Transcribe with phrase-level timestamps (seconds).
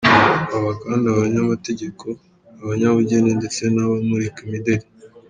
[0.49, 2.05] Baba kandi abanyamategeko,
[2.63, 4.85] abanyabugeni ndetse n’abamurika imideli.